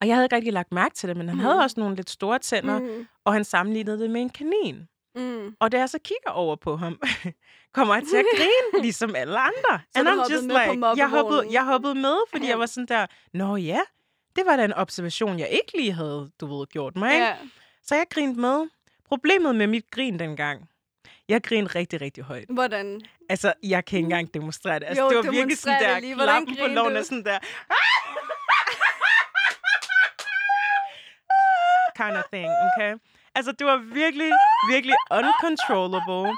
[0.00, 1.44] Og jeg havde ikke rigtig lagt mærke til det, men han Mhm.
[1.44, 3.06] havde også nogle lidt store tænder, Mm.
[3.24, 4.88] og han sammenlignede det med en kanin.
[5.14, 5.56] Mm.
[5.60, 7.00] Og da jeg så kigger over på ham,
[7.74, 9.80] kommer jeg til at grine, ligesom alle andre.
[9.96, 13.06] Så du hoppede med på jeg hoppede, jeg hoppede med, fordi jeg var sådan der,
[13.34, 13.80] nå ja,
[14.36, 17.12] det var da en observation, jeg ikke lige havde, du ved, gjort mig.
[17.14, 17.26] Ikke?
[17.26, 17.36] Ja.
[17.82, 18.68] Så jeg grinte med.
[19.08, 20.68] Problemet med mit grin dengang,
[21.28, 22.44] jeg grinede rigtig, rigtig højt.
[22.48, 23.00] Hvordan?
[23.28, 24.86] Altså, jeg kan ikke engang demonstrere det.
[24.86, 27.38] Altså, Jo, det var virkelig sådan der, klappen på loven og sådan der.
[32.00, 32.92] Kind of thing, okay?
[33.34, 34.30] Altså, det var virkelig,
[34.72, 36.32] virkelig uncontrollable.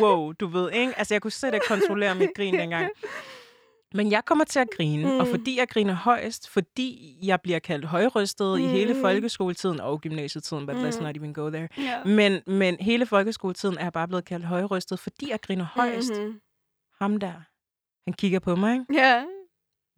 [0.00, 0.98] Wow, du ved, ikke?
[0.98, 2.90] Altså, jeg kunne slet ikke kontrollere mit grin dengang.
[3.94, 5.18] Men jeg kommer til at grine, mm.
[5.20, 8.64] og fordi jeg griner højst, fordi jeg bliver kaldt højrystet mm.
[8.64, 9.00] i hele Mm.
[9.00, 10.84] folkeskoletiden og gymnasietiden, but mm.
[10.84, 11.68] let's not even go there.
[11.78, 12.04] Ja.
[12.04, 16.10] Men, men hele folkeskoletiden er jeg bare blevet kaldt højrystet, fordi jeg griner højst.
[16.12, 16.26] Mm-hmm.
[16.28, 16.40] Mhm.
[17.00, 17.32] Ham der,
[18.06, 18.84] han kigger på mig, ikke?
[18.94, 19.24] Ja.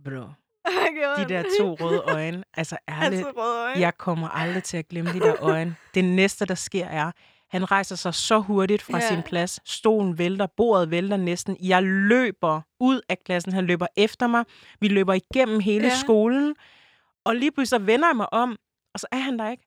[0.04, 0.24] Bro,
[0.90, 3.80] Okay, de der to røde øjne, altså ærligt, Altså røde øjne.
[3.80, 5.76] jeg kommer aldrig til at glemme de der øjne.
[5.94, 7.10] Det næste, der sker, er,
[7.50, 9.08] han rejser sig så hurtigt fra Ja.
[9.08, 9.60] sin plads.
[9.64, 11.56] Stolen vælter, bordet vælter næsten.
[11.62, 13.52] Jeg løber ud af klassen.
[13.52, 14.44] Han løber efter mig.
[14.80, 15.94] Vi løber igennem hele Ja.
[15.94, 16.54] skolen.
[17.24, 18.56] Og lige pludselig så vender jeg mig om,
[18.94, 19.66] og så er han der ikke.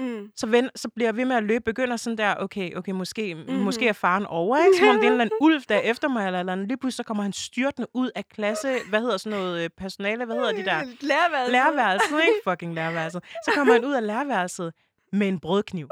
[0.00, 0.30] Mm.
[0.36, 3.34] Så, vend, så bliver jeg ved med at løbe, begynder sådan der, okay, okay, måske,
[3.34, 3.54] mm-hmm.
[3.54, 4.78] måske er faren over, ikke?
[4.78, 6.54] Som om det er en eller anden ulv, der er efter mig, eller, eller.
[6.54, 10.24] Lige pludselig så kommer han styrtende ud af klasse, hvad hedder sådan noget øh, personale,
[10.24, 10.82] hvad hedder de der?
[11.10, 11.52] Lærerværelset.
[11.52, 12.34] Lærerværelset, ikke?
[12.48, 13.24] Fucking lærerværelset.
[13.44, 14.72] Så kommer han ud af lærerværelset
[15.12, 15.88] med en brødkniv.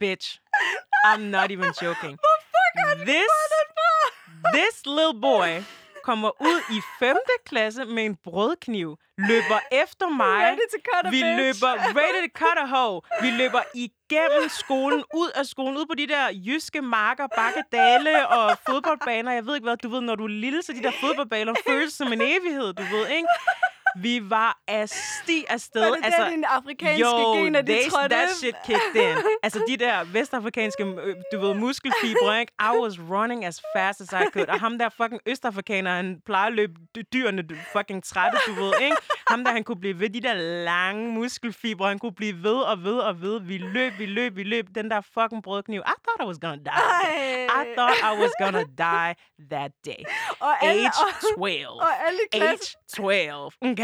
[0.00, 0.40] Bitch,
[1.06, 2.18] I'm not even joking.
[3.06, 3.32] This,
[4.54, 5.62] this little boy
[6.04, 7.16] kommer ud i 5.
[7.46, 10.40] klasse med en brødkniv, løber efter mig.
[10.46, 11.36] Ready to cut a Vi bitch.
[11.42, 13.00] løber ready to cut a hoe.
[13.22, 18.58] Vi løber igennem skolen, ud af skolen, ud på de der jyske marker, bakkedale og
[18.68, 19.32] fodboldbaner.
[19.32, 21.92] Jeg ved ikke hvad, du ved, når du er lille, så de der fodboldbaner føles
[21.92, 23.28] som en evighed, du ved, ikke?
[23.96, 25.80] Vi var af sti afsted.
[25.80, 29.16] Var det der, dine afrikanske jo, gener, de trådte that shit kicked in.
[29.42, 32.52] Altså de der vestafrikanske, øh, du ved, muskelfibre, ikke?
[32.60, 34.48] I was running as fast as I could.
[34.48, 38.72] Og ham der fucking østafrikaner, han plejer at løbe dy- dyrene fucking trætte, du ved,
[38.82, 38.96] ikke?
[39.28, 42.84] Ham der, han kunne blive ved, de der lange muskelfibre, han kunne blive ved og
[42.84, 43.40] ved og ved.
[43.40, 44.66] Vi løb, vi løb, vi løb.
[44.74, 45.80] Den der fucking brødkniv.
[45.80, 46.72] I thought I was gonna die.
[46.72, 47.62] Ej.
[47.62, 49.14] I thought I was gonna die
[49.50, 50.04] that day.
[50.40, 51.66] Og alle, Age og, 12.
[51.68, 52.78] og alle i klassen.
[52.98, 53.02] Age
[53.60, 53.72] 12.
[53.72, 53.81] Okay.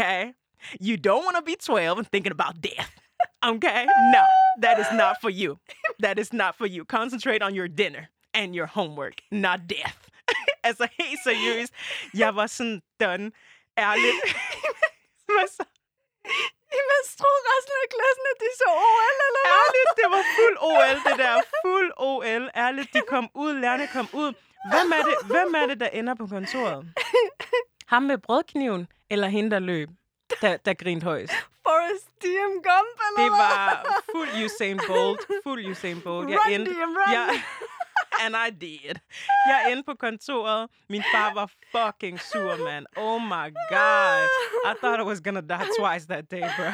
[0.79, 2.91] You don't want to be 12 and thinking about death.
[3.43, 3.85] Okay?
[4.15, 4.23] No,
[4.61, 5.57] that is not for you.
[6.03, 6.85] That is not for you.
[6.85, 9.97] Concentrate on your dinner and your homework, not death.
[10.67, 11.73] altså helt seriøst.
[12.13, 13.31] Jeg var sådan done.
[13.77, 14.17] Ærligt.
[15.33, 15.63] Hvad så?
[16.79, 19.45] Imens troede resten af klassen, at de så OL, eller hvad?
[19.59, 21.35] Ærligt, det var fuld OL, det der.
[21.63, 22.43] Fuld OL.
[22.65, 24.33] Ærligt, de kom ud, lærerne kom ud.
[24.71, 26.93] Hvem er det, hvem er det der ender på kontoret?
[27.87, 29.89] Ham med brødkniven, eller hende, der løb?
[30.41, 31.33] Der, der grinte højst.
[31.67, 35.21] Forrest DM Gump, eller Det var fuld Usain Bolt.
[35.43, 36.29] Fuld Usain Bolt.
[36.29, 37.13] Jeg Run, endte, DM, run.
[37.13, 37.41] jeg,
[38.23, 38.95] and I did.
[39.47, 40.69] Jeg endte på kontoret.
[40.89, 42.85] Min far var fucking sur, man.
[42.97, 44.27] Oh my god.
[44.71, 46.65] I thought I was gonna die twice that day, bro.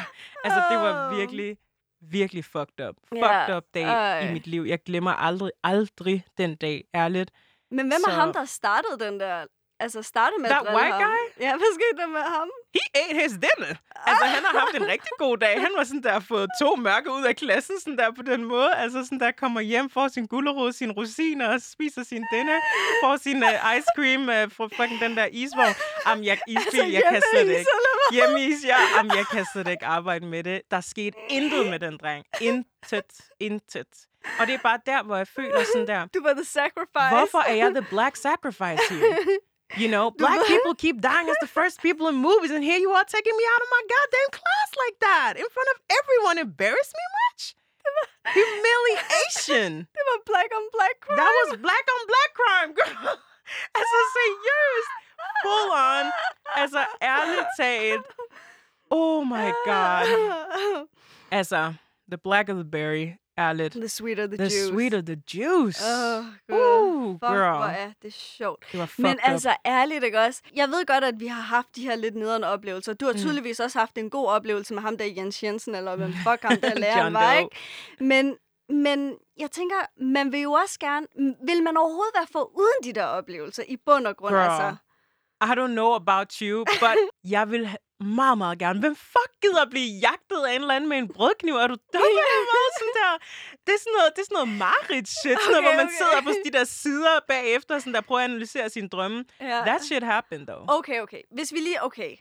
[0.43, 1.17] Altså, det var Oh.
[1.17, 1.57] virkelig,
[2.01, 2.95] virkelig fucked up.
[3.15, 4.29] Ja, Fucked up dag ej.
[4.29, 4.63] i mit liv.
[4.67, 7.31] Jeg glemmer aldrig, aldrig den dag, ærligt.
[7.71, 9.45] Men hvem er Så- ham, der startede den der...
[9.79, 11.01] Altså, startede med That at white ham?
[11.01, 11.43] guy?
[11.45, 12.49] Ja, hvad skete der med ham?
[12.73, 13.73] He ate his dinner.
[14.09, 15.61] Altså, han har haft en rigtig god dag.
[15.61, 18.75] Han var sådan der, fået to mørke ud af klassen, sådan der på den måde.
[18.75, 22.59] Altså, sådan der kommer hjem, får sin gulerod, sin rosiner og spiser sin dinner.
[23.03, 25.75] Får sin uh, ice cream uh, fra fucking den der isvogn.
[26.05, 27.65] Am, jeg, isfil, jeg kan slet ikke.
[28.11, 28.77] Hjemmeis, ja.
[28.99, 30.61] Am, jeg kan slet ikke arbejde med det.
[30.71, 32.25] Der skete intet med den dreng.
[32.41, 33.11] Intet.
[33.39, 33.87] Intet.
[34.39, 37.09] Og det er bare der, hvor jeg føler sådan der, Du var the sacrifice.
[37.09, 39.17] Hvorfor er jeg the black sacrifice here?
[39.77, 42.91] You know, black people keep dying as the first people in movies, and here you
[42.91, 46.37] are taking me out of my goddamn class like that in front of everyone.
[46.37, 47.55] Embarrass me much?
[48.37, 49.87] Humiliation.
[49.93, 51.17] Det var black on black crime.
[51.17, 53.17] That was black on black crime, girl.
[53.75, 54.91] Altså seriøst.
[55.43, 56.05] Full on.
[56.55, 58.05] Altså ærligt talt.
[58.89, 60.87] Oh my god.
[61.31, 61.73] Altså,
[62.09, 63.17] the blacker the berry.
[63.39, 63.73] Ærligt.
[63.73, 64.67] The sweeter the, The juice.
[64.67, 65.83] sweeter the juice.
[65.85, 67.13] Åh, Uh, Gud.
[67.13, 67.55] Fuck, girl.
[67.57, 68.65] hvor er det sjovt.
[68.71, 69.19] Det var Men up.
[69.23, 70.41] altså, ærligt ikke også?
[70.55, 72.93] Jeg ved godt, at vi har haft de her lidt nederne oplevelser.
[72.93, 73.19] Du har Mm.
[73.19, 76.57] tydeligvis også haft en god oplevelse med ham der Jens Jensen, eller hvem fuck ham
[76.61, 77.39] der læreren var, Doe.
[77.43, 77.55] ikke?
[77.99, 78.35] Men,
[78.69, 81.07] men jeg tænker, man vil jo også gerne...
[81.45, 84.33] Vil man overhovedet være for uden de der oplevelser i bund og grund?
[84.33, 84.41] Girl.
[84.41, 84.75] Altså?
[85.41, 87.69] I don't know about you, but jeg vil
[87.99, 88.79] meget, meget gerne.
[88.79, 91.55] Hvem fuck gider at blive jagtet af en eller anden med en brødkniv?
[91.55, 92.67] Er du dum eller hvad?
[92.79, 93.11] Sådan der.
[93.65, 95.97] Det er sådan noget, det er sådan noget mareridt shit, noget, Okay, hvor man okay.
[95.97, 99.25] sidder på de der sider bagefter, sådan der prøver at analysere sine drømme.
[99.41, 99.61] Ja.
[99.65, 100.65] That shit happened, though.
[100.67, 101.21] Okay, okay.
[101.31, 101.83] Hvis vi lige...
[101.83, 102.17] Okay.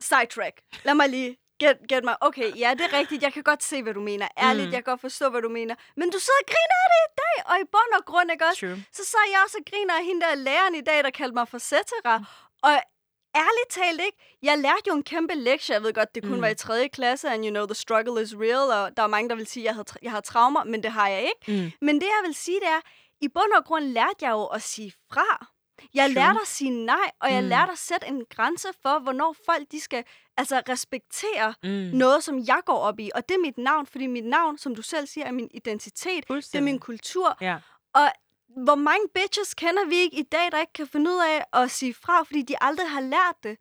[0.00, 0.60] Sidetrack.
[0.84, 2.16] Lad mig lige get, get mig.
[2.20, 3.22] Okay, ja, det er rigtigt.
[3.22, 4.28] Jeg kan godt se, hvad du mener.
[4.38, 4.72] Ærligt, Mm.
[4.72, 5.74] jeg kan godt forstå, hvad du mener.
[5.96, 8.44] Men du sidder og griner af det i dag, og i bund og grund, ikke
[8.46, 8.60] også?
[8.60, 8.84] True.
[8.92, 11.48] Så sad jeg også og griner af hende der læreren i dag, der kaldte mig
[11.48, 12.14] for cetera.
[12.62, 12.74] Og
[13.36, 15.74] ærligt talt ikke, jeg lærte jo en kæmpe lektie.
[15.74, 16.36] Jeg ved godt, det kun Mm.
[16.36, 16.42] mm.
[16.42, 16.88] var i 3.
[16.88, 19.62] klasse, and you know, the struggle is real, og der er mange, der vil sige,
[19.62, 21.62] at jeg, havde, jeg har traumer, men det har jeg ikke.
[21.62, 21.72] Mm.
[21.80, 22.80] Men det, jeg vil sige, det er,
[23.20, 25.46] i bund og grund lærte jeg jo at sige fra.
[25.94, 26.14] Jeg True.
[26.14, 27.48] lærte at sige nej, og jeg Mm.
[27.48, 30.04] lærte at sætte en grænse for, hvornår folk de skal
[30.36, 31.70] altså, respektere Mm.
[31.98, 33.10] noget, som jeg går op i.
[33.14, 36.28] Og det er mit navn, fordi mit navn, som du selv siger, er min identitet.
[36.28, 37.36] Det er min kultur.
[37.40, 37.56] Ja.
[37.94, 38.12] Og
[38.66, 41.66] hvor mange bitches kender vi ikke i dag, der ikke kan finde ud af at
[41.78, 43.54] sige fra, fordi de aldrig har lært det.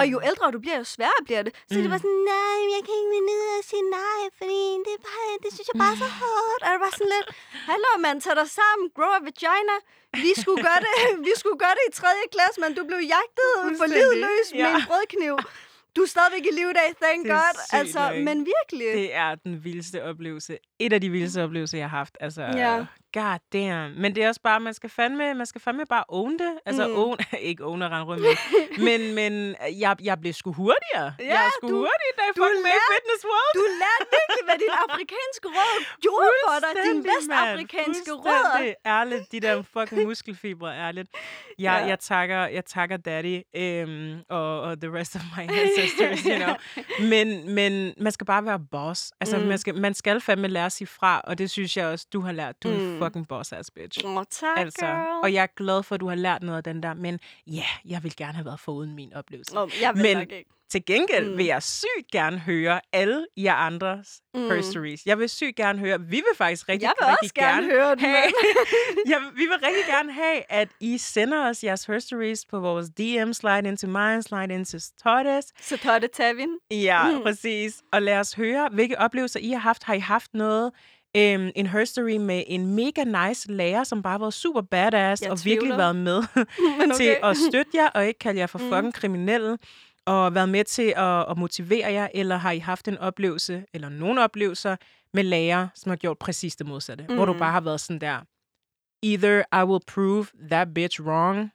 [0.00, 1.52] Og jo ældre du bliver, jo sværere bliver det.
[1.70, 1.82] Så mm.
[1.82, 1.94] det Mm.
[1.94, 5.02] var sådan, nej, jeg kan ikke finde ud af at sige nej, fordi det, er
[5.10, 6.60] bare, det synes jeg bare er så hårdt.
[6.66, 7.28] Og det var sådan lidt,
[7.70, 9.76] hallo mand, tag dig sammen, grow a vagina.
[10.26, 10.94] Vi skulle gøre det,
[11.28, 12.06] vi skulle gøre det i 3.
[12.34, 14.70] klasse, men du blev jagtet for livet løs med Ja.
[14.76, 15.34] en brødkniv.
[15.96, 17.54] Du er stadigvæk i live i dag, thank Det God.
[17.80, 18.88] Altså, men virkelig.
[19.02, 20.52] Det er den vildeste oplevelse.
[20.84, 22.16] Et af de vildeste oplevelser, jeg har haft.
[22.20, 22.84] Altså, Ja.
[23.18, 24.00] God damn.
[24.02, 26.52] Men det er også bare, man skal fandme, man skal fandme bare own det.
[26.66, 26.94] Altså, Mm.
[27.02, 27.16] own,
[27.50, 28.34] ikke own og rende rundt med.
[28.86, 29.32] men, men
[29.82, 31.08] jeg, jeg blev sgu hurtigere.
[31.18, 33.54] Ja, jeg er sgu du- hurtig, da jeg du fucking med Fitness World.
[33.60, 36.72] Du lærte virkelig, hvad din afrikanske rød gjorde for dig.
[36.86, 38.50] Din vestafrikanske rødder.
[38.50, 38.74] Fuldstændig.
[38.86, 41.08] Ærligt, de der fucking muskelfibre, ærligt.
[41.58, 41.86] Jeg, Ja.
[41.90, 46.54] jeg, takker, jeg takker daddy øhm, og, og the rest of my ancestors, you know.
[47.12, 49.12] Men, men man skal bare være boss.
[49.20, 49.44] Altså, Mm.
[49.44, 52.20] man, skal, man skal fandme lære at sige fra, og det synes jeg også, du
[52.20, 52.62] har lært.
[52.62, 52.98] Du er Mm.
[53.06, 54.04] En fucking boss-ass bitch.
[54.04, 55.20] Åh, tak, Altså, girl.
[55.22, 57.52] og jeg er glad for, at du har lært noget af den der, men ja,
[57.52, 59.54] yeah, jeg vil gerne have været foruden min oplevelse.
[59.54, 60.50] Nå, jeg vil Men- nok ikke.
[60.70, 61.30] Til gengæld Mm.
[61.32, 61.38] mm.
[61.38, 64.40] vil jeg sygt gerne høre alle jer andres Mm.
[64.40, 64.50] mm.
[64.50, 65.06] herstories.
[65.06, 67.90] Jeg vil sygt gerne høre, vi vil faktisk rigtig, Jeg vil rigtig også gerne høre
[67.90, 68.24] den, have,
[69.10, 73.32] ja, vi vil rigtig gerne have, at I sender os jeres herstories på vores DM,
[73.32, 75.52] slide into mine, slide into Tordes.
[75.60, 76.48] Så det Tavin.
[76.70, 77.16] Ja, Mm.
[77.16, 77.22] mm.
[77.22, 77.82] præcis.
[77.92, 79.84] Og lad os høre, hvilke oplevelser I har haft.
[79.84, 80.72] Har I haft noget,
[81.16, 85.30] øhm, en herstory med en mega nice lærer, som bare har været super badass Jeg
[85.30, 85.60] og tvivler.
[85.60, 86.16] virkelig været med
[86.84, 86.94] okay.
[86.96, 88.70] til at støtte jer, og ikke kalde jer for Mm.
[88.72, 89.58] fucking kriminelle,
[90.06, 93.88] og været med til at, at motivere jer, eller har I haft en oplevelse, eller
[93.88, 94.76] nogle oplevelser
[95.14, 97.14] med lærere, som har gjort præcis det modsatte, mm.
[97.14, 97.38] hvor du Mm.
[97.38, 98.18] bare har været sådan der,
[99.02, 101.50] either I will prove that bitch wrong,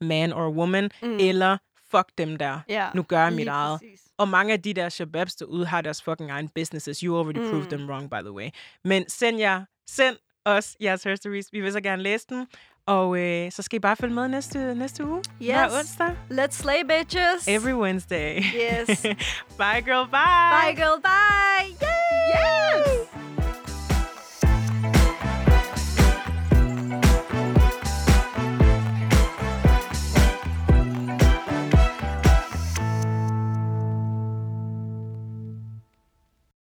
[0.00, 1.16] man or woman, Mm.
[1.20, 1.56] eller
[1.90, 3.80] fuck dem der, Ja, nu gør jeg mit eget.
[3.80, 4.00] præcis.
[4.18, 6.98] Og mange af de der shababs derude har deres fucking egen businesses.
[6.98, 7.50] You already mm.
[7.50, 8.50] proved them wrong, by the way.
[8.84, 11.52] Men send jer, send os jeres histories.
[11.52, 12.46] Vi vil så gerne læse dem.
[12.86, 15.16] Og øh, så skal I bare følge med næste, næste uge.
[15.18, 15.48] Yes.
[15.48, 16.16] Hver onsdag.
[16.30, 17.48] Let's slay, bitches.
[17.48, 18.36] Every Wednesday.
[18.36, 19.02] Yes.
[19.60, 20.06] bye, girl.
[20.10, 20.62] Bye.
[20.62, 21.00] Bye, girl.
[21.02, 21.76] Bye.
[21.82, 23.16] Yay!
[23.16, 23.25] Yes!